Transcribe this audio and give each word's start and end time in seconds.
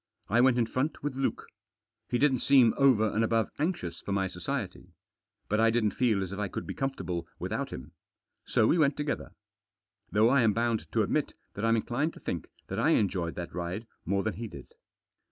I 0.29 0.41
went 0.41 0.57
in 0.57 0.65
front 0.65 1.03
with 1.03 1.13
Luke. 1.15 1.45
He 2.09 2.17
didn't 2.17 2.39
seem 2.39 2.73
over 2.75 3.07
and 3.13 3.23
above 3.23 3.51
anxious 3.59 4.01
for 4.01 4.11
my 4.11 4.25
society. 4.27 4.95
But 5.47 5.59
I 5.59 5.69
didn't 5.69 5.91
feel 5.91 6.23
as 6.23 6.31
if 6.31 6.39
I 6.39 6.47
could 6.47 6.65
be 6.65 6.73
comfortable 6.73 7.27
without 7.37 7.69
him. 7.69 7.91
So 8.47 8.65
we 8.65 8.79
went 8.79 8.97
together. 8.97 9.35
Though 10.11 10.29
I 10.29 10.41
am 10.41 10.53
bound 10.53 10.91
to 10.93 11.03
admit 11.03 11.35
that 11.53 11.63
I'm 11.63 11.75
inclined 11.75 12.15
to 12.15 12.19
think 12.19 12.47
that 12.65 12.79
I 12.79 12.95
enjoyed 12.97 13.35
that 13.35 13.53
ride 13.53 13.85
more 14.03 14.23
than 14.23 14.33
he 14.37 14.47
did. 14.47 14.73